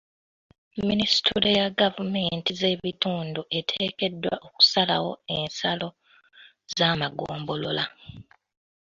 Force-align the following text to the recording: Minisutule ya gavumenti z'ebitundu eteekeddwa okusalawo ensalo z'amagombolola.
Minisutule 0.89 1.49
ya 1.59 1.67
gavumenti 1.79 2.51
z'ebitundu 2.59 3.41
eteekeddwa 3.59 4.33
okusalawo 4.47 5.11
ensalo 5.37 5.87
z'amagombolola. 6.77 7.83